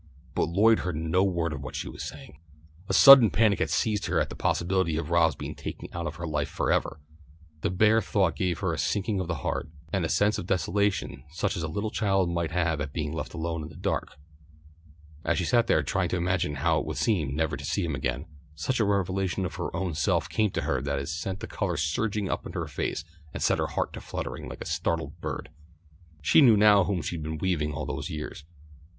But 0.33 0.47
Lloyd 0.49 0.79
heard 0.79 0.95
no 0.95 1.23
word 1.23 1.53
of 1.53 1.61
what 1.61 1.75
she 1.75 1.87
was 1.87 2.01
saying. 2.01 2.39
A 2.89 2.91
sudden 2.93 3.29
panic 3.29 3.59
had 3.59 3.69
seized 3.69 4.07
her 4.07 4.19
at 4.19 4.29
the 4.29 4.35
possibility 4.35 4.97
of 4.97 5.11
Rob's 5.11 5.35
being 5.35 5.53
taken 5.53 5.89
out 5.93 6.07
of 6.07 6.15
her 6.15 6.25
life 6.25 6.49
for 6.49 6.71
ever. 6.71 6.99
The 7.61 7.69
bare 7.69 8.01
thought 8.01 8.35
gave 8.35 8.61
her 8.61 8.73
a 8.73 8.79
sinking 8.79 9.19
of 9.19 9.27
the 9.27 9.35
heart 9.45 9.69
and 9.93 10.03
a 10.03 10.09
sense 10.09 10.39
of 10.39 10.47
desolation 10.47 11.23
such 11.29 11.55
as 11.55 11.61
a 11.61 11.67
little 11.67 11.91
child 11.91 12.31
might 12.31 12.49
have 12.49 12.81
at 12.81 12.93
being 12.93 13.13
left 13.13 13.35
alone 13.35 13.61
in 13.61 13.69
the 13.69 13.75
dark. 13.75 14.13
As 15.23 15.37
she 15.37 15.45
sat 15.45 15.67
there 15.67 15.83
trying 15.83 16.09
to 16.09 16.17
imagine 16.17 16.55
how 16.55 16.79
it 16.79 16.85
would 16.87 16.97
seem 16.97 17.35
never 17.35 17.55
to 17.55 17.63
see 17.63 17.85
him 17.85 17.93
again, 17.93 18.25
such 18.55 18.79
a 18.79 18.85
revelation 18.85 19.45
of 19.45 19.53
her 19.57 19.69
own 19.75 19.93
self 19.93 20.27
came 20.27 20.49
to 20.53 20.61
her 20.63 20.81
that 20.81 20.97
it 20.97 21.09
sent 21.09 21.41
the 21.41 21.45
colour 21.47 21.77
surging 21.77 22.27
up 22.27 22.43
in 22.47 22.53
her 22.53 22.65
face 22.65 23.03
and 23.35 23.43
set 23.43 23.59
her 23.59 23.67
heart 23.67 23.93
to 23.93 24.01
fluttering 24.01 24.49
like 24.49 24.61
a 24.61 24.65
startled 24.65 25.19
bird. 25.21 25.49
She 26.23 26.41
knew 26.41 26.57
now 26.57 26.81
for 26.81 26.87
whom 26.87 27.03
she 27.03 27.17
had 27.17 27.23
been 27.23 27.37
weaving 27.37 27.71
all 27.71 27.85
these 27.85 28.09
years. 28.09 28.45